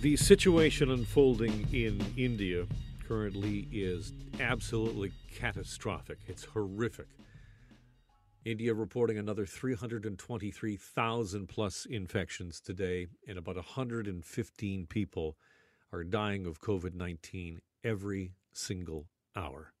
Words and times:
The 0.00 0.16
situation 0.16 0.92
unfolding 0.92 1.66
in 1.72 2.00
India 2.16 2.68
currently 3.08 3.66
is 3.72 4.12
absolutely 4.38 5.10
catastrophic. 5.34 6.18
It's 6.28 6.44
horrific. 6.44 7.08
India 8.44 8.74
reporting 8.74 9.18
another 9.18 9.44
323,000 9.44 11.48
plus 11.48 11.84
infections 11.86 12.60
today, 12.60 13.08
and 13.26 13.38
about 13.38 13.56
115 13.56 14.86
people 14.86 15.36
are 15.92 16.04
dying 16.04 16.46
of 16.46 16.60
COVID 16.60 16.94
19 16.94 17.60
every 17.82 18.34
single 18.52 19.08
hour. 19.34 19.72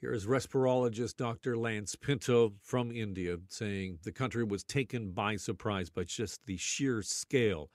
Here 0.00 0.12
is 0.12 0.26
respirologist 0.26 1.16
Dr. 1.16 1.56
Lance 1.56 1.96
Pinto 1.96 2.52
from 2.62 2.92
India 2.92 3.38
saying 3.48 3.98
the 4.04 4.12
country 4.12 4.44
was 4.44 4.62
taken 4.62 5.10
by 5.10 5.34
surprise 5.34 5.90
by 5.90 6.04
just 6.04 6.46
the 6.46 6.56
sheer 6.56 7.02
scale 7.02 7.70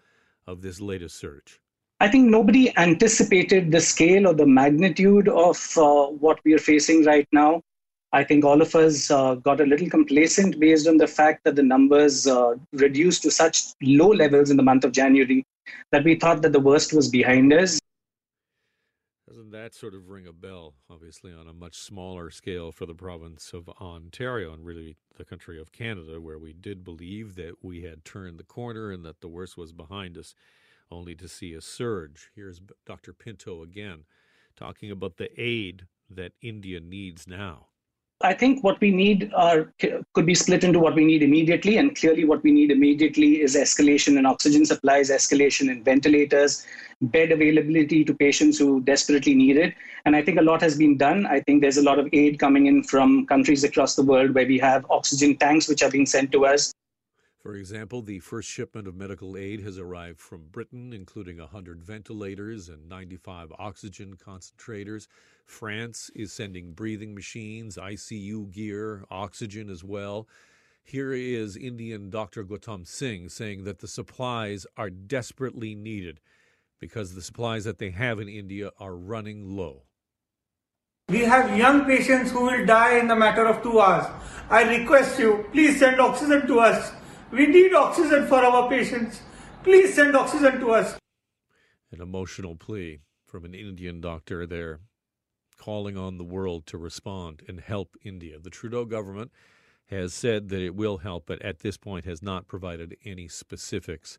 of 0.50 0.62
this 0.62 0.82
latest 0.82 1.18
surge? 1.18 1.60
I 2.02 2.08
think 2.08 2.30
nobody 2.30 2.76
anticipated 2.78 3.72
the 3.72 3.82
scale 3.82 4.28
or 4.28 4.34
the 4.34 4.46
magnitude 4.46 5.28
of 5.28 5.58
uh, 5.78 6.06
what 6.06 6.40
we 6.46 6.54
are 6.54 6.66
facing 6.72 7.04
right 7.04 7.28
now. 7.32 7.62
I 8.12 8.24
think 8.24 8.44
all 8.44 8.62
of 8.62 8.74
us 8.74 9.12
uh, 9.12 9.36
got 9.36 9.62
a 9.62 9.66
little 9.66 9.90
complacent 9.90 10.60
based 10.60 10.88
on 10.88 10.98
the 10.98 11.08
fact 11.08 11.44
that 11.44 11.56
the 11.56 11.64
numbers 11.64 12.26
uh, 12.26 12.56
reduced 12.74 13.22
to 13.24 13.32
such 13.32 13.66
low 13.84 14.08
levels 14.08 14.50
in 14.50 14.58
the 14.58 14.64
month 14.64 14.84
of 14.84 14.94
January 14.94 15.46
that 15.92 16.04
we 16.04 16.16
thought 16.16 16.42
that 16.42 16.54
the 16.54 16.60
worst 16.60 16.94
was 16.94 17.10
behind 17.10 17.54
us. 17.54 17.80
Doesn't 19.30 19.52
that 19.52 19.76
sort 19.76 19.94
of 19.94 20.10
ring 20.10 20.26
a 20.26 20.34
bell, 20.34 20.74
obviously, 20.90 21.32
on 21.32 21.48
a 21.48 21.54
much 21.54 21.78
smaller 21.78 22.32
scale 22.32 22.72
for 22.72 22.88
the 22.88 22.96
province 22.96 23.54
of 23.54 23.70
Ontario 23.70 24.52
and 24.54 24.66
really 24.66 24.98
the 25.18 25.24
country 25.24 25.62
of 25.62 25.72
Canada, 25.72 26.20
where 26.20 26.40
we 26.40 26.52
did 26.52 26.84
believe 26.84 27.36
that 27.36 27.64
we 27.64 27.84
had 27.84 28.04
turned 28.04 28.40
the 28.40 28.44
corner 28.44 28.92
and 28.92 29.06
that 29.06 29.22
the 29.22 29.28
worst 29.28 29.56
was 29.56 29.72
behind 29.72 30.18
us, 30.18 30.34
only 30.90 31.14
to 31.14 31.28
see 31.28 31.54
a 31.54 31.62
surge? 31.62 32.32
Here's 32.34 32.60
Dr. 32.88 33.14
Pinto 33.14 33.62
again 33.62 34.06
talking 34.56 34.90
about 34.90 35.18
the 35.18 35.30
aid 35.40 35.86
that 36.10 36.34
India 36.42 36.80
needs 36.80 37.28
now. 37.28 37.69
I 38.22 38.34
think 38.34 38.66
what 38.66 38.82
we 38.82 38.92
need 38.92 39.32
are 39.34 39.72
could 40.14 40.26
be 40.26 40.36
split 40.36 40.66
into 40.66 40.78
what 40.78 40.94
we 40.94 41.06
need 41.06 41.24
immediately, 41.24 41.78
and 41.78 41.96
clearly 41.96 42.26
what 42.26 42.44
we 42.44 42.52
need 42.52 42.70
immediately 42.70 43.42
is 43.42 43.56
escalation 43.56 44.18
in 44.18 44.26
oxygen 44.26 44.66
supplies, 44.66 45.10
escalation 45.10 45.72
in 45.72 45.84
ventilators, 45.86 46.66
bed 47.02 47.32
availability 47.32 48.04
to 48.04 48.14
patients 48.14 48.60
who 48.60 48.82
desperately 48.82 49.34
need 49.36 49.56
it. 49.56 49.74
And 50.06 50.18
I 50.18 50.22
think 50.22 50.38
a 50.38 50.42
lot 50.42 50.62
has 50.62 50.78
been 50.78 50.98
done. 50.98 51.26
I 51.28 51.40
think 51.40 51.62
there's 51.62 51.78
a 51.78 51.82
lot 51.82 51.98
of 51.98 52.10
aid 52.12 52.40
coming 52.40 52.66
in 52.66 52.84
from 52.84 53.26
countries 53.26 53.64
across 53.64 53.96
the 53.96 54.04
world 54.04 54.36
where 54.36 54.46
we 54.46 54.60
have 54.60 54.86
oxygen 54.90 55.38
tanks 55.38 55.70
which 55.70 55.82
are 55.82 55.90
being 55.90 56.06
sent 56.06 56.34
to 56.34 56.46
us. 56.46 56.74
For 57.40 57.56
example, 57.56 58.02
the 58.02 58.20
first 58.20 58.50
shipment 58.50 58.86
of 58.86 58.96
medical 58.96 59.38
aid 59.38 59.62
has 59.62 59.80
arrived 59.80 60.20
from 60.20 60.50
Britain, 60.52 60.92
including 60.92 61.38
100 61.38 61.82
ventilators 61.82 62.68
and 62.68 62.90
95 62.90 63.54
oxygen 63.58 64.18
concentrators. 64.18 65.08
France 65.46 66.12
is 66.14 66.34
sending 66.34 66.74
breathing 66.74 67.16
machines, 67.16 67.78
ICU 67.78 68.52
gear, 68.52 69.06
oxygen 69.10 69.70
as 69.70 69.86
well. 69.86 70.28
Here 70.84 71.14
is 71.14 71.56
Indian 71.56 72.10
Dr. 72.10 72.44
Gautam 72.44 72.86
Singh 72.86 73.30
saying 73.30 73.64
that 73.64 73.80
the 73.80 73.88
supplies 73.88 74.68
are 74.76 74.90
desperately 74.90 75.76
needed 75.76 76.20
because 76.78 77.14
the 77.14 77.22
supplies 77.22 77.64
that 77.64 77.78
they 77.78 77.92
have 77.92 78.20
in 78.20 78.28
India 78.28 78.72
are 78.82 78.96
running 78.96 79.56
low. 79.56 79.84
We 81.08 81.20
have 81.20 81.58
young 81.58 81.86
patients 81.86 82.32
who 82.32 82.44
will 82.44 82.66
die 82.66 82.98
in 82.98 83.10
a 83.10 83.16
matter 83.16 83.46
of 83.46 83.64
two 83.64 83.80
hours. 83.80 84.08
I 84.50 84.64
request 84.78 85.18
you, 85.20 85.46
please 85.54 85.80
send 85.80 86.02
oxygen 86.02 86.46
to 86.46 86.60
us. 86.60 86.92
We 87.32 87.46
need 87.46 87.74
oxygen 87.74 88.26
for 88.28 88.44
our 88.44 88.68
patients. 88.68 89.22
Please 89.64 89.94
send 89.94 90.16
oxygen 90.16 90.60
to 90.60 90.72
us. 90.72 90.98
An 91.92 92.02
emotional 92.02 92.56
plea 92.56 93.02
from 93.26 93.46
an 93.46 93.54
Indian 93.54 94.02
doctor 94.02 94.48
there 94.48 94.80
calling 95.58 95.96
on 95.98 96.18
the 96.18 96.24
world 96.24 96.66
to 96.68 96.78
respond 96.78 97.44
and 97.48 97.60
help 97.60 97.96
India. 98.04 98.40
The 98.40 98.50
Trudeau 98.50 98.86
government 98.86 99.32
has 99.88 100.14
said 100.14 100.50
that 100.50 100.62
it 100.62 100.76
will 100.76 101.00
help, 101.00 101.26
but 101.28 101.42
at 101.42 101.60
this 101.60 101.78
point 101.78 102.06
has 102.06 102.22
not 102.22 102.48
provided 102.48 102.96
any 103.06 103.28
specifics 103.28 104.18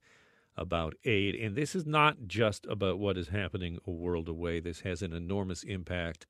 about 0.57 0.95
aid. 1.05 1.35
And 1.35 1.57
this 1.57 1.75
is 1.75 1.87
not 1.87 2.27
just 2.27 2.67
about 2.67 2.99
what 2.99 3.17
is 3.17 3.29
happening 3.29 3.79
a 3.87 3.91
world 3.91 4.29
away. 4.29 4.61
This 4.61 4.81
has 4.81 5.03
an 5.03 5.13
enormous 5.13 5.63
impact 5.63 6.27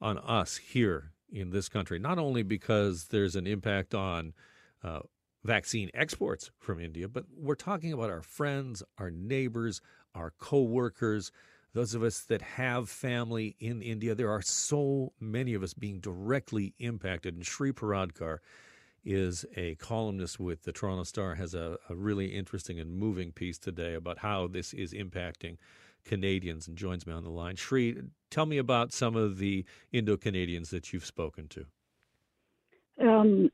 on 0.00 0.18
us 0.18 0.56
here 0.58 1.12
in 1.32 1.50
this 1.50 1.68
country, 1.68 1.98
not 1.98 2.18
only 2.18 2.42
because 2.42 3.06
there's 3.06 3.34
an 3.34 3.46
impact 3.46 3.94
on 3.94 4.34
uh, 4.84 5.00
vaccine 5.46 5.90
exports 5.94 6.50
from 6.58 6.80
India, 6.80 7.08
but 7.08 7.24
we're 7.36 7.54
talking 7.54 7.92
about 7.92 8.10
our 8.10 8.22
friends, 8.22 8.82
our 8.98 9.10
neighbors, 9.10 9.80
our 10.14 10.32
co-workers, 10.38 11.32
those 11.72 11.94
of 11.94 12.02
us 12.02 12.20
that 12.20 12.42
have 12.42 12.88
family 12.88 13.54
in 13.60 13.82
India. 13.82 14.14
There 14.14 14.30
are 14.30 14.42
so 14.42 15.12
many 15.20 15.54
of 15.54 15.62
us 15.62 15.74
being 15.74 16.00
directly 16.00 16.74
impacted. 16.78 17.34
And 17.34 17.44
Shri 17.44 17.72
Paradkar 17.72 18.38
is 19.04 19.44
a 19.56 19.74
columnist 19.76 20.40
with 20.40 20.62
the 20.62 20.72
Toronto 20.72 21.04
Star, 21.04 21.34
has 21.34 21.54
a, 21.54 21.78
a 21.88 21.94
really 21.94 22.26
interesting 22.26 22.80
and 22.80 22.96
moving 22.96 23.30
piece 23.30 23.58
today 23.58 23.94
about 23.94 24.18
how 24.18 24.48
this 24.48 24.72
is 24.72 24.92
impacting 24.92 25.58
Canadians 26.04 26.66
and 26.66 26.76
joins 26.76 27.06
me 27.06 27.12
on 27.12 27.24
the 27.24 27.30
line. 27.30 27.56
Shri, 27.56 27.96
tell 28.30 28.46
me 28.46 28.58
about 28.58 28.92
some 28.92 29.14
of 29.14 29.38
the 29.38 29.64
Indo 29.92 30.16
Canadians 30.16 30.70
that 30.70 30.92
you've 30.92 31.04
spoken 31.04 31.48
to. 31.48 31.66
Um, 32.98 33.50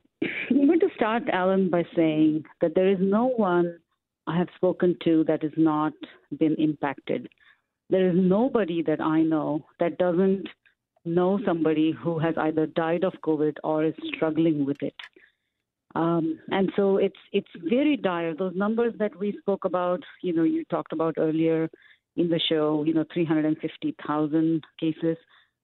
start, 1.03 1.23
Alan, 1.33 1.69
by 1.69 1.83
saying 1.97 2.45
that 2.61 2.75
there 2.75 2.87
is 2.87 2.97
no 3.01 3.25
one 3.25 3.77
I 4.25 4.37
have 4.37 4.47
spoken 4.55 4.95
to 5.03 5.25
that 5.25 5.43
has 5.43 5.51
not 5.57 5.91
been 6.39 6.55
impacted. 6.55 7.27
There 7.89 8.07
is 8.09 8.15
nobody 8.15 8.81
that 8.83 9.01
I 9.01 9.21
know 9.21 9.65
that 9.81 9.97
doesn't 9.97 10.47
know 11.03 11.41
somebody 11.45 11.91
who 11.91 12.19
has 12.19 12.35
either 12.37 12.67
died 12.67 13.03
of 13.03 13.11
COVID 13.21 13.57
or 13.65 13.83
is 13.83 13.93
struggling 14.15 14.65
with 14.65 14.81
it. 14.81 14.95
Um, 15.93 16.39
and 16.51 16.71
so 16.77 16.95
it's 16.95 17.19
it's 17.33 17.53
very 17.69 17.97
dire. 17.97 18.33
Those 18.33 18.55
numbers 18.55 18.93
that 18.99 19.13
we 19.19 19.37
spoke 19.41 19.65
about, 19.65 20.01
you 20.21 20.31
know, 20.31 20.43
you 20.43 20.63
talked 20.71 20.93
about 20.93 21.15
earlier 21.17 21.69
in 22.15 22.29
the 22.29 22.39
show, 22.47 22.85
you 22.87 22.93
know, 22.93 23.03
350,000 23.13 24.63
cases. 24.79 25.17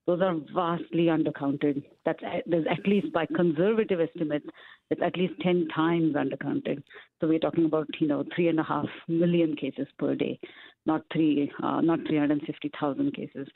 Those 0.10 0.22
are 0.22 0.38
vastly 0.56 1.06
undercounted. 1.06 1.84
That's 2.04 2.20
there's 2.48 2.66
at 2.68 2.88
least 2.88 3.14
by 3.14 3.28
conservative 3.28 4.00
estimates, 4.02 4.48
it's 4.90 5.04
at 5.04 5.16
least 5.16 5.34
10 5.44 5.68
times 5.68 6.16
undercounted. 6.16 6.82
So 7.22 7.28
we're 7.28 7.38
talking 7.38 7.66
about 7.66 7.86
you 8.00 8.08
know 8.08 8.24
three 8.36 8.48
and 8.48 8.60
a 8.60 8.64
half 8.64 8.88
million 9.08 9.56
cases 9.56 9.86
per 10.00 10.16
day, 10.16 10.40
not 10.88 11.04
three, 11.14 11.52
uh, 11.62 11.82
not 11.82 12.00
350,000 12.08 13.14
cases. 13.14 13.48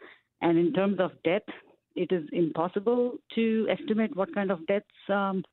And 0.41 0.59
in 0.59 0.71
terms 0.73 0.99
of 0.99 1.13
death, 1.23 1.41
it 1.95 2.11
is 2.11 2.29
impossible 2.31 3.15
to 3.33 3.67
estimate 3.71 4.15
what 4.15 4.31
kind 4.35 4.51
of 4.51 4.63
deaths 4.67 5.09
um, 5.09 5.43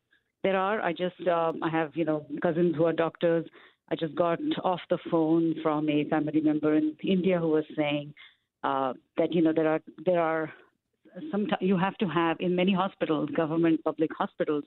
there 0.42 0.58
are. 0.58 0.82
I 0.82 0.92
just 0.92 1.26
um, 1.26 1.62
I 1.62 1.70
have 1.70 1.92
you 1.94 2.04
know 2.04 2.26
cousins 2.42 2.76
who 2.76 2.84
are 2.84 2.92
doctors. 2.92 3.46
I 3.90 3.94
just 3.96 4.14
got 4.16 4.38
off 4.64 4.80
the 4.90 4.98
phone 5.10 5.54
from 5.62 5.88
a 5.88 6.04
family 6.10 6.42
member 6.42 6.74
in 6.74 6.94
India 7.02 7.38
who 7.38 7.48
was 7.48 7.64
saying 7.74 8.12
uh, 8.62 8.92
that 9.16 9.32
you 9.32 9.40
know 9.40 9.54
there 9.54 9.66
are 9.66 9.80
there 10.04 10.20
are 10.20 10.52
sometimes 11.31 11.60
you 11.60 11.76
have 11.76 11.97
to 11.98 12.06
have 12.06 12.37
in 12.41 12.54
many 12.54 12.72
hospitals, 12.72 13.28
government 13.37 13.82
public 13.84 14.10
hospitals, 14.16 14.65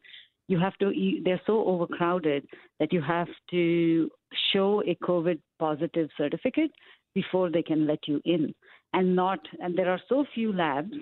you 0.47 0.59
have 0.59 0.75
to 0.77 0.91
they're 1.23 1.41
so 1.45 1.65
overcrowded 1.65 2.45
that 2.79 2.91
you 2.91 3.01
have 3.01 3.27
to 3.51 4.09
show 4.51 4.81
a 4.83 4.95
COVID 4.95 5.39
positive 5.59 6.09
certificate 6.17 6.71
before 7.15 7.49
they 7.49 7.61
can 7.61 7.87
let 7.87 7.99
you 8.07 8.21
in, 8.25 8.53
and 8.93 9.15
not 9.15 9.39
and 9.59 9.77
there 9.77 9.89
are 9.89 10.01
so 10.09 10.25
few 10.33 10.53
labs. 10.53 10.93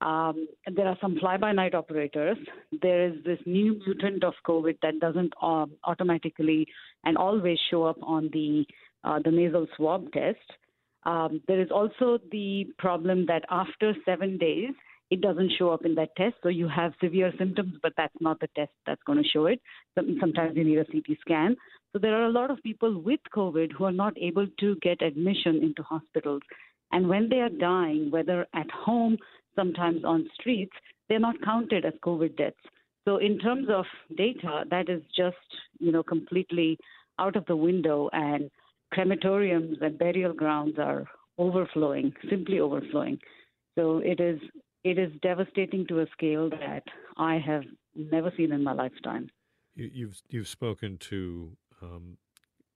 Um, 0.00 0.48
there 0.74 0.86
are 0.86 0.98
some 1.00 1.16
fly-by-night 1.18 1.74
operators. 1.74 2.36
There 2.82 3.06
is 3.08 3.14
this 3.24 3.38
new 3.46 3.80
mutant 3.86 4.22
of 4.22 4.34
COVID 4.46 4.76
that 4.82 5.00
doesn't 5.00 5.32
um, 5.40 5.70
automatically 5.84 6.66
and 7.04 7.16
always 7.16 7.58
show 7.70 7.84
up 7.84 7.96
on 8.02 8.28
the 8.32 8.66
uh, 9.04 9.20
the 9.24 9.30
nasal 9.30 9.66
swab 9.76 10.12
test. 10.12 10.38
Um, 11.06 11.42
there 11.46 11.60
is 11.60 11.70
also 11.70 12.18
the 12.30 12.66
problem 12.78 13.26
that 13.26 13.44
after 13.50 13.94
seven 14.04 14.38
days, 14.38 14.70
it 15.10 15.20
doesn't 15.20 15.52
show 15.58 15.70
up 15.70 15.84
in 15.84 15.94
that 15.96 16.16
test. 16.16 16.34
So 16.42 16.48
you 16.48 16.66
have 16.68 16.92
severe 17.02 17.32
symptoms, 17.38 17.74
but 17.82 17.92
that's 17.96 18.14
not 18.20 18.40
the 18.40 18.48
test 18.56 18.72
that's 18.86 19.02
going 19.04 19.22
to 19.22 19.28
show 19.28 19.46
it. 19.46 19.60
Sometimes 19.94 20.56
you 20.56 20.64
need 20.64 20.78
a 20.78 20.84
CT 20.84 21.18
scan. 21.20 21.56
So 21.92 21.98
there 21.98 22.14
are 22.14 22.24
a 22.24 22.32
lot 22.32 22.50
of 22.50 22.62
people 22.62 23.00
with 23.00 23.20
COVID 23.34 23.72
who 23.72 23.84
are 23.84 23.92
not 23.92 24.14
able 24.18 24.46
to 24.60 24.76
get 24.82 25.02
admission 25.02 25.62
into 25.62 25.82
hospitals. 25.82 26.42
And 26.90 27.08
when 27.08 27.28
they 27.28 27.40
are 27.40 27.50
dying, 27.50 28.10
whether 28.10 28.46
at 28.54 28.70
home, 28.70 29.18
sometimes 29.54 30.04
on 30.04 30.28
streets, 30.34 30.72
they're 31.08 31.20
not 31.20 31.40
counted 31.44 31.84
as 31.84 31.92
COVID 32.04 32.36
deaths. 32.36 32.56
So 33.04 33.18
in 33.18 33.38
terms 33.38 33.68
of 33.70 33.84
data, 34.16 34.64
that 34.70 34.88
is 34.88 35.02
just, 35.16 35.36
you 35.78 35.92
know, 35.92 36.02
completely 36.02 36.78
out 37.18 37.36
of 37.36 37.44
the 37.46 37.56
window 37.56 38.08
and 38.12 38.50
crematoriums 38.94 39.80
and 39.80 39.98
burial 39.98 40.32
grounds 40.32 40.78
are 40.78 41.04
overflowing, 41.38 42.12
simply 42.30 42.60
overflowing. 42.60 43.18
So 43.76 43.98
it 43.98 44.20
is 44.20 44.40
it 44.84 44.98
is 44.98 45.10
devastating 45.22 45.86
to 45.88 46.00
a 46.00 46.06
scale 46.12 46.50
that 46.50 46.82
I 47.16 47.38
have 47.38 47.64
never 47.94 48.32
seen 48.36 48.52
in 48.52 48.62
my 48.62 48.72
lifetime. 48.72 49.30
You, 49.74 50.08
have 50.08 50.16
you've 50.28 50.48
spoken 50.48 50.98
to 50.98 51.56
um, 51.82 52.18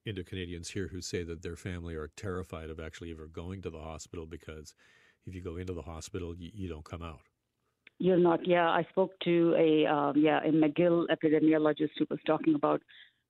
Indo 0.05 0.23
Canadians 0.25 0.71
here 0.71 0.89
who 0.89 1.01
say 1.01 1.23
that 1.23 1.43
their 1.43 1.55
family 1.55 1.95
are 1.95 2.11
terrified 2.17 2.71
of 2.71 2.81
actually 2.81 3.13
ever 3.13 3.27
going 3.27 3.63
to 3.63 3.71
the 3.71 3.79
hospital 3.79 4.27
because 4.27 4.75
if 5.27 5.35
you 5.35 5.43
go 5.43 5.57
into 5.57 5.75
the 5.75 5.83
hospital, 5.83 6.35
you, 6.35 6.51
you 6.55 6.69
don't 6.69 6.85
come 6.85 7.03
out. 7.03 7.21
You're 8.01 8.17
not. 8.17 8.47
Yeah, 8.47 8.69
I 8.69 8.87
spoke 8.91 9.13
to 9.25 9.55
a 9.59 9.87
um, 9.87 10.15
yeah 10.17 10.41
a 10.45 10.51
McGill 10.51 11.07
epidemiologist 11.09 11.91
who 11.99 12.07
was 12.09 12.21
talking 12.27 12.55
about 12.55 12.81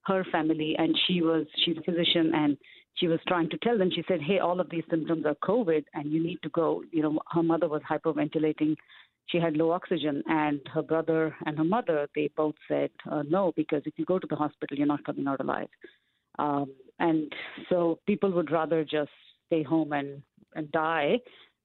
her 0.07 0.25
family, 0.33 0.75
and 0.79 0.97
she 1.07 1.23
was 1.23 1.47
she's 1.65 1.77
a 1.77 1.83
physician, 1.83 2.33
and 2.35 2.57
she 2.95 3.07
was 3.07 3.21
trying 3.29 3.51
to 3.51 3.59
tell 3.59 3.79
them. 3.79 3.91
She 3.95 4.05
said, 4.09 4.21
"Hey, 4.21 4.39
all 4.39 4.61
of 4.61 4.71
these 4.71 4.85
symptoms 4.91 5.25
are 5.27 5.37
COVID, 5.45 5.85
and 5.95 6.11
you 6.13 6.23
need 6.23 6.39
to 6.43 6.49
go." 6.51 6.83
You 6.91 7.03
know, 7.03 7.19
her 7.33 7.43
mother 7.43 7.69
was 7.69 7.83
hyperventilating. 7.89 8.77
She 9.27 9.39
had 9.39 9.57
low 9.57 9.71
oxygen, 9.73 10.23
and 10.27 10.61
her 10.73 10.83
brother 10.83 11.35
and 11.45 11.59
her 11.59 11.65
mother 11.65 12.09
they 12.15 12.31
both 12.37 12.55
said 12.67 12.91
uh, 13.11 13.23
no 13.29 13.53
because 13.57 13.83
if 13.85 13.95
you 13.97 14.05
go 14.05 14.19
to 14.19 14.27
the 14.27 14.37
hospital, 14.37 14.77
you're 14.77 14.87
not 14.87 15.05
coming 15.05 15.27
out 15.27 15.41
alive. 15.41 15.69
Um, 16.39 16.73
and 16.99 17.33
so 17.69 17.99
people 18.07 18.31
would 18.33 18.51
rather 18.51 18.85
just 18.85 19.11
stay 19.47 19.63
home 19.63 19.93
and, 19.93 20.23
and 20.55 20.71
die 20.73 21.19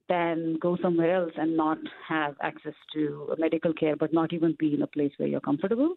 than 0.10 0.58
go 0.62 0.78
somewhere 0.82 1.16
else 1.16 1.32
and 1.38 1.56
not 1.56 1.78
have 2.08 2.36
access 2.42 2.74
to 2.94 3.34
medical 3.38 3.74
care, 3.74 3.96
but 3.96 4.14
not 4.14 4.34
even 4.34 4.56
be 4.60 4.74
in 4.74 4.82
a 4.82 4.88
place 4.88 5.12
where 5.18 5.30
you're 5.30 5.40
comfortable. 5.40 5.94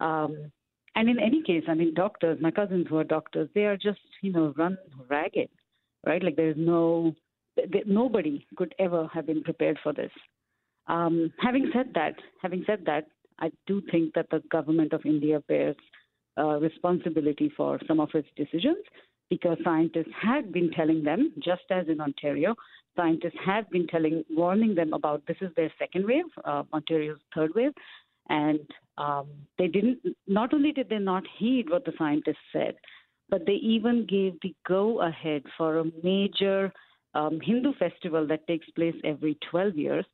Um, 0.00 0.52
and 0.94 1.08
in 1.08 1.18
any 1.18 1.42
case, 1.42 1.64
I 1.68 1.74
mean, 1.74 1.94
doctors, 1.94 2.38
my 2.40 2.50
cousins 2.50 2.86
who 2.88 2.98
are 2.98 3.04
doctors, 3.04 3.48
they 3.54 3.64
are 3.64 3.76
just, 3.76 4.00
you 4.20 4.32
know, 4.32 4.52
run 4.56 4.76
ragged, 5.08 5.48
right? 6.06 6.22
Like 6.22 6.36
there's 6.36 6.56
no, 6.58 7.14
nobody 7.86 8.46
could 8.56 8.74
ever 8.78 9.08
have 9.12 9.26
been 9.26 9.42
prepared 9.42 9.78
for 9.82 9.92
this. 9.92 10.10
Um, 10.88 11.32
having 11.38 11.70
said 11.72 11.92
that, 11.94 12.14
having 12.42 12.64
said 12.66 12.82
that, 12.86 13.06
I 13.38 13.50
do 13.66 13.82
think 13.90 14.14
that 14.14 14.26
the 14.30 14.42
government 14.50 14.92
of 14.92 15.06
India 15.06 15.42
bears 15.48 15.76
uh, 16.38 16.58
responsibility 16.58 17.50
for 17.56 17.78
some 17.86 18.00
of 18.00 18.10
its 18.14 18.28
decisions 18.36 18.84
because 19.30 19.56
scientists 19.64 20.12
had 20.20 20.52
been 20.52 20.70
telling 20.72 21.02
them, 21.02 21.32
just 21.42 21.62
as 21.70 21.88
in 21.88 22.00
Ontario, 22.00 22.54
scientists 22.96 23.38
have 23.44 23.68
been 23.70 23.86
telling, 23.86 24.22
warning 24.30 24.74
them 24.74 24.92
about 24.92 25.22
this 25.26 25.38
is 25.40 25.50
their 25.56 25.72
second 25.78 26.04
wave, 26.04 26.24
uh, 26.44 26.62
Ontario's 26.72 27.18
third 27.34 27.50
wave, 27.54 27.72
and 28.28 28.60
um, 28.98 29.26
they 29.58 29.68
didn't. 29.68 29.98
Not 30.26 30.54
only 30.54 30.72
did 30.72 30.88
they 30.88 30.98
not 30.98 31.24
heed 31.38 31.70
what 31.70 31.84
the 31.84 31.92
scientists 31.98 32.36
said, 32.52 32.74
but 33.28 33.46
they 33.46 33.54
even 33.54 34.06
gave 34.06 34.34
the 34.42 34.54
go 34.66 35.00
ahead 35.02 35.42
for 35.56 35.78
a 35.78 35.84
major 36.02 36.72
um, 37.14 37.40
Hindu 37.42 37.72
festival 37.78 38.26
that 38.26 38.46
takes 38.46 38.68
place 38.70 38.94
every 39.04 39.38
12 39.50 39.76
years. 39.76 40.06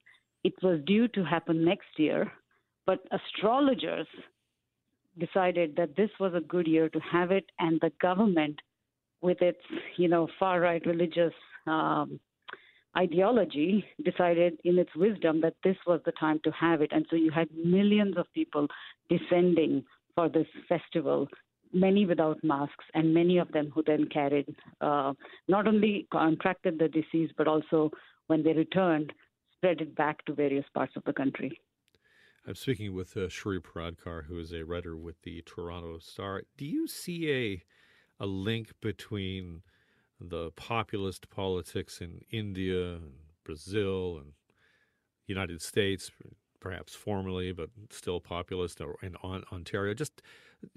It 0.45 0.55
was 0.63 0.81
due 0.87 1.09
to 1.09 1.25
happen 1.25 1.65
next 1.65 1.89
year, 1.97 2.31
but 2.87 3.01
astrologers 3.11 4.07
decided 5.19 5.75
that 5.77 5.97
this 5.97 6.11
was 6.21 6.33
a 6.35 6.41
good 6.41 6.67
year 6.67 6.89
to 6.89 7.01
have 7.01 7.33
it, 7.33 7.45
and 7.59 7.81
the 7.81 7.93
government, 8.01 8.59
with 9.21 9.43
its 9.43 9.61
you 9.97 10.09
know 10.09 10.29
far 10.39 10.61
right 10.61 10.85
religious 10.87 11.35
um, 11.67 12.21
ideology, 12.99 13.85
decided 14.05 14.59
in 14.65 14.79
its 14.79 14.95
wisdom 14.97 15.41
that 15.43 15.55
this 15.63 15.77
was 15.87 16.01
the 16.05 16.13
time 16.13 16.41
to 16.45 16.51
have 16.51 16.83
it, 16.83 16.91
and 16.93 17.07
so 17.09 17.17
you 17.17 17.31
had 17.31 17.49
millions 17.65 18.17
of 18.17 18.27
people 18.35 18.67
descending 19.09 19.85
for 20.15 20.29
this 20.29 20.47
festival. 20.69 21.29
Many 21.73 22.07
without 22.07 22.43
masks, 22.43 22.85
and 22.95 23.13
many 23.13 23.39
of 23.39 23.53
them 23.53 23.71
who 23.75 23.83
then 23.87 24.09
carried, 24.09 24.49
uh, 24.81 25.13
not 25.49 25.69
only 25.69 26.09
contracted 26.11 26.79
the 26.79 26.89
disease, 26.89 27.31
but 27.37 27.47
also 27.47 27.91
when 28.27 28.43
they 28.43 28.55
returned, 28.55 29.13
spread 29.55 29.81
it 29.81 29.95
back 29.95 30.25
to 30.25 30.33
various 30.33 30.65
parts 30.75 30.95
of 30.97 31.05
the 31.05 31.13
country. 31.13 31.61
I'm 32.47 32.55
speaking 32.55 32.95
with 32.95 33.17
uh, 33.17 33.29
Shri 33.29 33.61
Paradkar, 33.61 34.25
who 34.25 34.39
is 34.39 34.53
a 34.53 34.65
writer 34.65 34.97
with 34.97 35.21
the 35.23 35.43
Toronto 35.43 35.99
Star. 35.99 36.43
Do 36.57 36.65
you 36.65 36.89
see 36.89 37.31
a 37.31 37.63
a 38.21 38.27
link 38.27 38.73
between 38.81 39.63
the 40.21 40.51
populist 40.53 41.31
politics 41.31 42.01
in 42.01 42.23
India 42.31 42.95
and 42.95 43.13
Brazil 43.45 44.19
and 44.19 44.33
United 45.27 45.63
States, 45.63 46.11
perhaps 46.61 46.95
formerly, 46.95 47.53
but 47.53 47.71
still 47.91 48.21
populist, 48.21 48.81
or 48.81 48.97
in 49.03 49.17
Ontario? 49.17 49.95
Just 49.95 50.23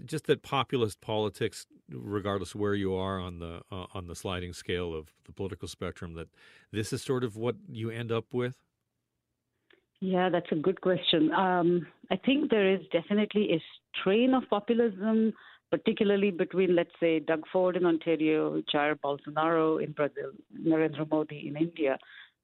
just 0.06 0.28
that 0.28 0.44
populist 0.44 1.02
politics, 1.02 1.66
regardless 1.90 2.54
where 2.54 2.76
you 2.76 2.94
are 2.94 3.20
on 3.20 3.40
the 3.40 3.62
uh, 3.72 3.86
on 3.94 4.08
the 4.08 4.16
sliding 4.16 4.54
scale 4.54 4.94
of 4.94 5.12
the 5.26 5.32
political 5.32 5.68
spectrum, 5.68 6.14
that 6.14 6.30
this 6.72 6.94
is 6.94 7.02
sort 7.02 7.24
of 7.24 7.36
what 7.36 7.56
you 7.68 7.90
end 7.90 8.12
up 8.12 8.34
with. 8.34 8.58
Yeah, 10.02 10.30
that's 10.30 10.52
a 10.52 10.56
good 10.56 10.82
question. 10.82 11.32
Um, 11.32 11.88
I 12.10 12.16
think 12.16 12.50
there 12.50 12.74
is 12.74 12.82
definitely 12.92 13.54
a 13.54 13.62
strain 14.00 14.34
of 14.34 14.44
populism, 14.50 15.32
particularly 15.72 16.32
between, 16.32 16.76
let's 16.76 16.92
say, 17.00 17.20
Doug 17.20 17.44
Ford 17.52 17.78
in 17.78 17.86
Ontario, 17.86 18.62
Jair 18.74 18.96
Bolsonaro 19.00 19.84
in 19.84 19.94
Brazil, 19.94 20.32
Narendra 20.60 21.10
Modi 21.10 21.48
in 21.48 21.56
India, 21.56 21.98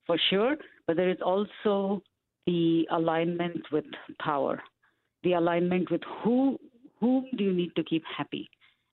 for 0.06 0.18
sure. 0.30 0.56
But 0.88 0.96
there 0.96 1.10
is 1.10 1.18
also 1.24 2.02
the 2.46 2.88
alignment 2.92 3.62
with 3.72 3.86
power, 4.20 4.64
the 5.24 5.34
alignment 5.34 5.92
with 5.92 6.02
who 6.24 6.58
whom 7.00 7.28
do 7.38 7.44
you 7.44 7.54
need 7.54 7.76
to 7.76 7.84
keep 7.84 8.04
happy. 8.18 8.50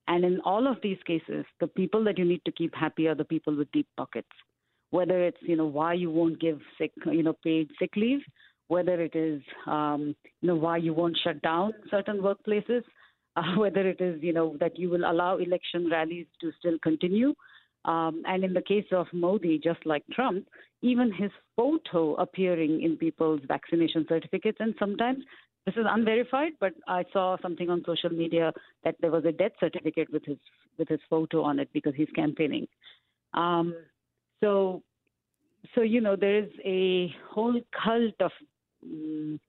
And 0.07 0.23
in 0.23 0.39
all 0.41 0.67
of 0.67 0.77
these 0.83 0.99
cases, 1.07 1.43
the 1.59 1.65
people 1.65 2.03
that 2.03 2.19
you 2.19 2.25
need 2.25 2.41
to 2.45 2.51
keep 2.51 2.75
happy 2.75 3.07
are 3.07 3.15
the 3.15 3.25
people 3.25 3.55
with 3.55 3.71
deep 3.71 3.87
pockets. 3.97 4.29
Whether 4.91 5.23
it's 5.23 5.37
you 5.41 5.55
know 5.55 5.65
why 5.65 5.93
you 5.93 6.11
won't 6.11 6.39
give 6.39 6.59
sick 6.77 6.91
you 7.05 7.23
know 7.23 7.35
paid 7.43 7.69
sick 7.79 7.91
leave, 7.95 8.19
whether 8.67 9.01
it 9.01 9.15
is 9.15 9.41
um, 9.65 10.15
you 10.41 10.47
know 10.49 10.55
why 10.55 10.77
you 10.77 10.93
won't 10.93 11.17
shut 11.23 11.41
down 11.41 11.73
certain 11.89 12.19
workplaces, 12.19 12.83
uh, 13.55 13.55
whether 13.57 13.87
it 13.87 14.01
is 14.01 14.21
you 14.21 14.33
know 14.33 14.55
that 14.59 14.77
you 14.77 14.89
will 14.89 15.09
allow 15.09 15.37
election 15.37 15.89
rallies 15.89 16.27
to 16.41 16.51
still 16.59 16.77
continue. 16.79 17.33
Um, 17.85 18.23
and 18.25 18.43
in 18.43 18.53
the 18.53 18.63
case 18.63 18.87
of 18.91 19.05
Modi, 19.13 19.59
just 19.63 19.85
like 19.85 20.03
Trump, 20.11 20.47
even 20.81 21.13
his 21.13 21.29
photo 21.55 22.15
appearing 22.15 22.81
in 22.81 22.97
people's 22.97 23.41
vaccination 23.47 24.07
certificates, 24.09 24.57
and 24.59 24.73
sometimes 24.79 25.23
this 25.65 25.75
is 25.75 25.85
unverified, 25.87 26.53
but 26.59 26.73
I 26.87 27.05
saw 27.11 27.37
something 27.41 27.69
on 27.69 27.83
social 27.85 28.09
media 28.09 28.53
that 28.83 28.95
there 29.01 29.11
was 29.11 29.25
a 29.25 29.31
death 29.31 29.53
certificate 29.59 30.11
with 30.11 30.23
his 30.25 30.37
with 30.77 30.89
his 30.89 30.99
photo 31.09 31.43
on 31.43 31.59
it 31.59 31.69
because 31.73 31.93
he's 31.95 32.09
campaigning. 32.15 32.67
Um, 33.33 33.75
so, 34.41 34.83
so 35.73 35.81
you 35.81 36.01
know, 36.01 36.15
there 36.15 36.43
is 36.43 36.49
a 36.63 37.13
whole 37.31 37.59
cult 37.83 38.13
of 38.19 38.31
um, 38.83 39.39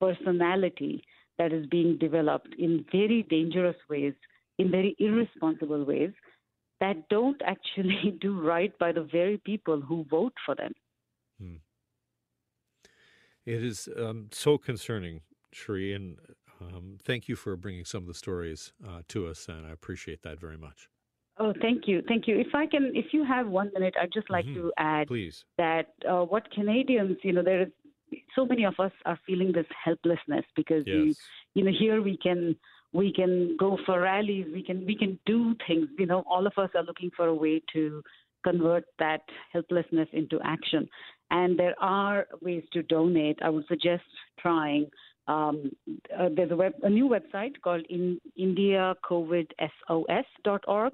personality 0.00 1.04
that 1.40 1.54
is 1.54 1.64
being 1.70 1.96
developed 1.96 2.54
in 2.58 2.84
very 2.92 3.26
dangerous 3.30 3.76
ways, 3.88 4.12
in 4.58 4.70
very 4.70 4.94
irresponsible 4.98 5.84
ways, 5.84 6.12
that 6.80 7.08
don't 7.08 7.40
actually 7.46 8.18
do 8.20 8.38
right 8.38 8.78
by 8.78 8.92
the 8.92 9.08
very 9.10 9.38
people 9.38 9.80
who 9.80 10.04
vote 10.10 10.34
for 10.44 10.54
them. 10.54 10.72
Hmm. 11.40 11.56
It 13.46 13.64
is 13.64 13.88
um, 13.96 14.28
so 14.32 14.58
concerning, 14.58 15.22
Shri, 15.50 15.94
and 15.94 16.18
um, 16.60 16.98
thank 17.02 17.26
you 17.26 17.36
for 17.36 17.56
bringing 17.56 17.86
some 17.86 18.02
of 18.02 18.06
the 18.06 18.14
stories 18.14 18.74
uh, 18.86 19.00
to 19.08 19.26
us, 19.26 19.48
and 19.48 19.66
I 19.66 19.70
appreciate 19.70 20.20
that 20.24 20.38
very 20.38 20.58
much. 20.58 20.90
Oh, 21.38 21.54
thank 21.62 21.88
you, 21.88 22.02
thank 22.06 22.28
you. 22.28 22.38
If 22.38 22.54
I 22.54 22.66
can, 22.66 22.92
if 22.94 23.14
you 23.14 23.24
have 23.24 23.48
one 23.48 23.70
minute, 23.72 23.94
I'd 23.98 24.12
just 24.12 24.28
like 24.28 24.44
mm-hmm. 24.44 24.60
to 24.60 24.72
add 24.76 25.08
Please. 25.08 25.46
that 25.56 25.86
uh, 26.06 26.22
what 26.22 26.50
Canadians, 26.50 27.16
you 27.22 27.32
know, 27.32 27.42
there 27.42 27.62
is 27.62 27.68
so 28.34 28.46
many 28.46 28.64
of 28.64 28.74
us 28.78 28.92
are 29.04 29.18
feeling 29.26 29.52
this 29.52 29.66
helplessness 29.84 30.44
because 30.56 30.84
yes. 30.86 30.96
we, 30.96 31.14
you 31.54 31.64
know, 31.64 31.72
here 31.78 32.00
we 32.02 32.16
can 32.16 32.56
we 32.92 33.12
can 33.12 33.56
go 33.58 33.78
for 33.86 34.00
rallies, 34.00 34.46
we 34.52 34.62
can 34.62 34.84
we 34.86 34.96
can 34.96 35.18
do 35.26 35.54
things. 35.66 35.88
You 35.98 36.06
know, 36.06 36.24
all 36.28 36.46
of 36.46 36.52
us 36.56 36.70
are 36.74 36.82
looking 36.82 37.10
for 37.16 37.26
a 37.26 37.34
way 37.34 37.62
to 37.72 38.02
convert 38.42 38.84
that 38.98 39.20
helplessness 39.52 40.08
into 40.12 40.40
action. 40.44 40.88
And 41.30 41.58
there 41.58 41.74
are 41.80 42.26
ways 42.40 42.64
to 42.72 42.82
donate. 42.82 43.38
I 43.42 43.50
would 43.50 43.66
suggest 43.68 44.02
trying. 44.40 44.90
Um, 45.28 45.70
uh, 46.18 46.30
there's 46.34 46.50
a, 46.50 46.56
web, 46.56 46.72
a 46.82 46.90
new 46.90 47.08
website 47.08 47.52
called 47.62 47.86
in, 47.88 48.20
IndiaCovidSOS.org. 48.38 50.92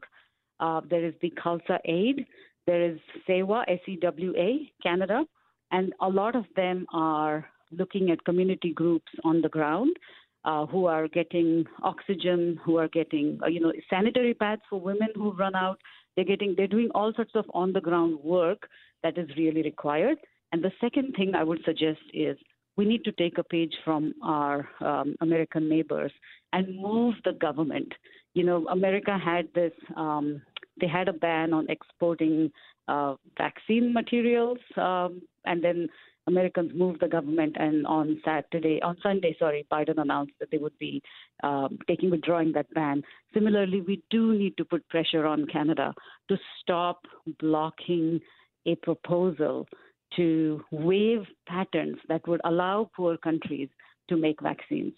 Uh, 0.58 0.80
there 0.90 1.06
is 1.06 1.14
the 1.22 1.30
Khalsa 1.42 1.78
Aid. 1.84 2.26
There 2.66 2.82
is 2.82 2.98
SEWA, 3.26 3.64
S-E-W-A, 3.68 4.72
Canada. 4.82 5.24
And 5.70 5.92
a 6.00 6.08
lot 6.08 6.36
of 6.36 6.44
them 6.54 6.86
are 6.92 7.46
looking 7.70 8.10
at 8.10 8.24
community 8.24 8.72
groups 8.72 9.10
on 9.24 9.42
the 9.42 9.48
ground 9.48 9.96
uh, 10.44 10.64
who 10.66 10.86
are 10.86 11.08
getting 11.08 11.64
oxygen, 11.82 12.58
who 12.64 12.76
are 12.76 12.88
getting, 12.88 13.38
uh, 13.42 13.48
you 13.48 13.60
know, 13.60 13.72
sanitary 13.90 14.32
pads 14.32 14.62
for 14.70 14.80
women 14.80 15.08
who 15.14 15.32
run 15.32 15.56
out. 15.56 15.80
They're 16.14 16.24
getting, 16.24 16.54
they're 16.56 16.68
doing 16.68 16.90
all 16.94 17.12
sorts 17.14 17.32
of 17.34 17.44
on 17.52 17.72
the 17.72 17.80
ground 17.80 18.18
work 18.22 18.68
that 19.02 19.18
is 19.18 19.28
really 19.36 19.62
required. 19.62 20.18
And 20.52 20.62
the 20.62 20.72
second 20.80 21.14
thing 21.16 21.34
I 21.34 21.42
would 21.42 21.60
suggest 21.64 22.00
is 22.14 22.38
we 22.76 22.84
need 22.84 23.04
to 23.04 23.12
take 23.12 23.38
a 23.38 23.44
page 23.44 23.74
from 23.84 24.14
our 24.22 24.68
um, 24.80 25.16
American 25.20 25.68
neighbors 25.68 26.12
and 26.52 26.80
move 26.80 27.14
the 27.24 27.32
government. 27.32 27.92
You 28.34 28.44
know, 28.44 28.66
America 28.68 29.18
had 29.22 29.48
this, 29.54 29.72
um, 29.96 30.42
they 30.80 30.86
had 30.86 31.08
a 31.08 31.12
ban 31.12 31.52
on 31.52 31.66
exporting 31.68 32.52
uh, 32.86 33.16
vaccine 33.36 33.92
materials, 33.92 34.58
um, 34.76 35.22
and 35.46 35.62
then 35.62 35.88
Americans 36.28 36.72
moved 36.74 37.00
the 37.00 37.08
government, 37.08 37.56
and 37.58 37.86
on 37.86 38.20
Saturday, 38.24 38.80
on 38.82 38.96
Sunday, 39.02 39.36
sorry, 39.38 39.66
Biden 39.70 40.00
announced 40.00 40.32
that 40.40 40.50
they 40.50 40.58
would 40.58 40.76
be 40.78 41.00
um, 41.44 41.78
taking 41.86 42.10
withdrawing 42.10 42.52
that 42.52 42.72
ban. 42.74 43.02
Similarly, 43.32 43.80
we 43.80 44.02
do 44.10 44.34
need 44.34 44.56
to 44.56 44.64
put 44.64 44.88
pressure 44.88 45.24
on 45.24 45.46
Canada 45.46 45.94
to 46.28 46.36
stop 46.60 47.00
blocking 47.38 48.20
a 48.66 48.74
proposal 48.76 49.66
to 50.16 50.62
waive 50.70 51.24
patents 51.48 52.00
that 52.08 52.26
would 52.26 52.40
allow 52.44 52.90
poor 52.96 53.16
countries 53.16 53.68
to 54.08 54.16
make 54.16 54.40
vaccines. 54.42 54.94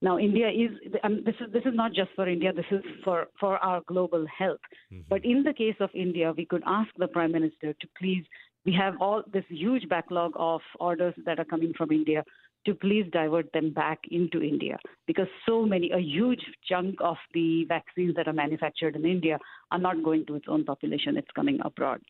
Now, 0.00 0.18
India 0.18 0.48
is 0.48 0.70
um, 1.04 1.22
this 1.24 1.36
is 1.40 1.52
this 1.52 1.62
is 1.64 1.74
not 1.74 1.92
just 1.92 2.10
for 2.16 2.28
India. 2.28 2.52
This 2.52 2.66
is 2.72 2.82
for 3.04 3.28
for 3.38 3.58
our 3.58 3.82
global 3.86 4.26
health. 4.26 4.58
Mm-hmm. 4.92 5.02
But 5.08 5.24
in 5.24 5.44
the 5.44 5.52
case 5.52 5.76
of 5.78 5.90
India, 5.94 6.34
we 6.36 6.44
could 6.44 6.64
ask 6.66 6.90
the 6.98 7.06
prime 7.06 7.30
minister 7.30 7.72
to 7.72 7.88
please. 7.96 8.24
We 8.64 8.72
have 8.74 8.94
all 9.00 9.22
this 9.32 9.44
huge 9.48 9.88
backlog 9.88 10.32
of 10.36 10.60
orders 10.78 11.14
that 11.24 11.38
are 11.38 11.44
coming 11.44 11.72
from 11.76 11.90
India 11.90 12.24
to 12.64 12.74
please 12.74 13.04
divert 13.12 13.52
them 13.52 13.72
back 13.72 13.98
into 14.10 14.40
India 14.40 14.78
because 15.06 15.26
so 15.46 15.66
many, 15.66 15.90
a 15.90 15.98
huge 15.98 16.44
chunk 16.68 16.96
of 17.00 17.16
the 17.34 17.64
vaccines 17.64 18.14
that 18.14 18.28
are 18.28 18.32
manufactured 18.32 18.94
in 18.94 19.04
India 19.04 19.38
are 19.72 19.78
not 19.78 20.02
going 20.04 20.24
to 20.26 20.36
its 20.36 20.46
own 20.48 20.64
population, 20.64 21.16
it's 21.16 21.30
coming 21.34 21.58
abroad. 21.64 22.00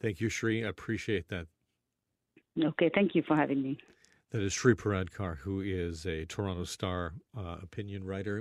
Thank 0.00 0.20
you, 0.20 0.30
Shri. 0.30 0.64
I 0.64 0.68
appreciate 0.68 1.28
that. 1.28 1.46
Okay, 2.62 2.90
thank 2.94 3.14
you 3.14 3.22
for 3.26 3.36
having 3.36 3.62
me. 3.62 3.78
That 4.30 4.42
is 4.42 4.54
Shri 4.54 4.74
Paradkar, 4.74 5.38
who 5.38 5.60
is 5.60 6.06
a 6.06 6.24
Toronto 6.24 6.64
Star 6.64 7.12
uh, 7.36 7.56
opinion 7.62 8.04
writer. 8.04 8.40